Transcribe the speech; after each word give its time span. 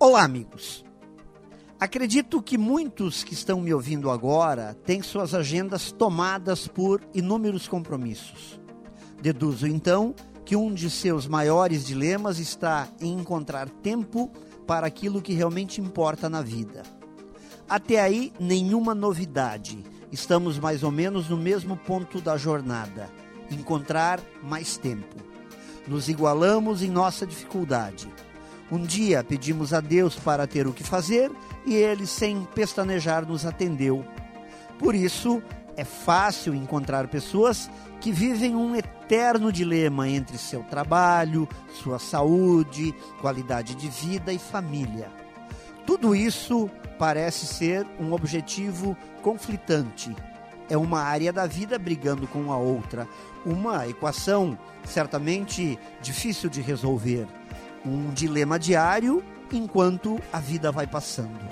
Olá, 0.00 0.22
amigos. 0.22 0.84
Acredito 1.80 2.40
que 2.40 2.56
muitos 2.56 3.24
que 3.24 3.34
estão 3.34 3.60
me 3.60 3.74
ouvindo 3.74 4.12
agora 4.12 4.74
têm 4.84 5.02
suas 5.02 5.34
agendas 5.34 5.90
tomadas 5.90 6.68
por 6.68 7.02
inúmeros 7.12 7.66
compromissos. 7.66 8.60
Deduzo 9.20 9.66
então 9.66 10.14
que 10.44 10.54
um 10.54 10.72
de 10.72 10.88
seus 10.88 11.26
maiores 11.26 11.84
dilemas 11.84 12.38
está 12.38 12.86
em 13.00 13.12
encontrar 13.12 13.68
tempo 13.68 14.30
para 14.68 14.86
aquilo 14.86 15.20
que 15.20 15.32
realmente 15.32 15.80
importa 15.80 16.30
na 16.30 16.42
vida. 16.42 16.84
Até 17.68 18.00
aí, 18.00 18.32
nenhuma 18.38 18.94
novidade. 18.94 19.84
Estamos 20.12 20.60
mais 20.60 20.84
ou 20.84 20.92
menos 20.92 21.28
no 21.28 21.36
mesmo 21.36 21.76
ponto 21.76 22.20
da 22.20 22.36
jornada 22.36 23.10
encontrar 23.50 24.20
mais 24.44 24.76
tempo. 24.76 25.16
Nos 25.88 26.08
igualamos 26.08 26.84
em 26.84 26.88
nossa 26.88 27.26
dificuldade. 27.26 28.08
Um 28.70 28.82
dia 28.82 29.24
pedimos 29.24 29.72
a 29.72 29.80
Deus 29.80 30.16
para 30.16 30.46
ter 30.46 30.66
o 30.66 30.72
que 30.72 30.84
fazer 30.84 31.30
e 31.64 31.74
ele, 31.74 32.06
sem 32.06 32.46
pestanejar, 32.54 33.26
nos 33.26 33.46
atendeu. 33.46 34.04
Por 34.78 34.94
isso, 34.94 35.42
é 35.76 35.84
fácil 35.84 36.54
encontrar 36.54 37.08
pessoas 37.08 37.70
que 38.00 38.12
vivem 38.12 38.54
um 38.54 38.76
eterno 38.76 39.50
dilema 39.50 40.08
entre 40.08 40.36
seu 40.36 40.62
trabalho, 40.64 41.48
sua 41.82 41.98
saúde, 41.98 42.94
qualidade 43.20 43.74
de 43.74 43.88
vida 43.88 44.32
e 44.32 44.38
família. 44.38 45.08
Tudo 45.86 46.14
isso 46.14 46.70
parece 46.98 47.46
ser 47.46 47.86
um 47.98 48.12
objetivo 48.12 48.96
conflitante. 49.22 50.14
É 50.68 50.76
uma 50.76 51.00
área 51.00 51.32
da 51.32 51.46
vida 51.46 51.78
brigando 51.78 52.26
com 52.26 52.52
a 52.52 52.58
outra, 52.58 53.08
uma 53.46 53.88
equação 53.88 54.58
certamente 54.84 55.78
difícil 56.02 56.50
de 56.50 56.60
resolver, 56.60 57.26
um 57.88 58.12
dilema 58.12 58.58
diário 58.58 59.22
enquanto 59.52 60.20
a 60.32 60.40
vida 60.40 60.70
vai 60.70 60.86
passando. 60.86 61.48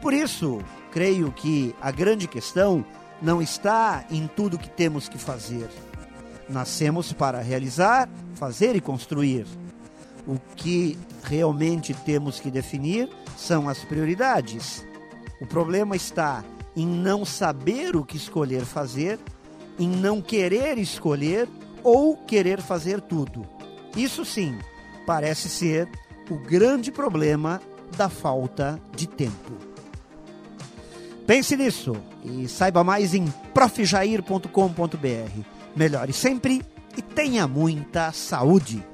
Por 0.00 0.12
isso, 0.12 0.60
creio 0.90 1.32
que 1.32 1.74
a 1.80 1.90
grande 1.90 2.28
questão 2.28 2.84
não 3.22 3.40
está 3.40 4.04
em 4.10 4.26
tudo 4.26 4.58
que 4.58 4.68
temos 4.68 5.08
que 5.08 5.18
fazer. 5.18 5.68
Nascemos 6.48 7.12
para 7.12 7.40
realizar, 7.40 8.08
fazer 8.34 8.76
e 8.76 8.80
construir. 8.80 9.46
O 10.26 10.38
que 10.56 10.98
realmente 11.22 11.94
temos 11.94 12.38
que 12.38 12.50
definir 12.50 13.08
são 13.36 13.68
as 13.68 13.78
prioridades. 13.78 14.86
O 15.40 15.46
problema 15.46 15.96
está 15.96 16.44
em 16.76 16.86
não 16.86 17.24
saber 17.24 17.96
o 17.96 18.04
que 18.04 18.16
escolher 18.16 18.64
fazer, 18.64 19.18
em 19.78 19.88
não 19.88 20.20
querer 20.20 20.78
escolher 20.78 21.48
ou 21.82 22.16
querer 22.16 22.60
fazer 22.60 23.00
tudo. 23.00 23.46
Isso 23.96 24.24
sim, 24.24 24.58
parece 25.06 25.48
ser 25.48 25.88
o 26.30 26.36
grande 26.36 26.90
problema 26.90 27.60
da 27.96 28.08
falta 28.08 28.80
de 28.94 29.06
tempo. 29.06 29.52
Pense 31.26 31.56
nisso 31.56 31.96
e 32.24 32.46
saiba 32.48 32.84
mais 32.84 33.14
em 33.14 33.26
profjair.com.br. 33.52 35.40
Melhore 35.74 36.12
sempre 36.12 36.62
e 36.96 37.02
tenha 37.02 37.48
muita 37.48 38.12
saúde. 38.12 38.93